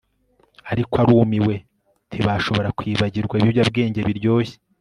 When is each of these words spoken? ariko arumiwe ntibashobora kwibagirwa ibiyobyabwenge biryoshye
ariko 0.71 0.93
arumiwe 1.01 1.53
ntibashobora 2.09 2.69
kwibagirwa 2.77 3.33
ibiyobyabwenge 3.37 3.99
biryoshye 4.07 4.55